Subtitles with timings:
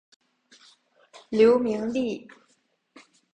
[1.29, 2.27] 刘明利。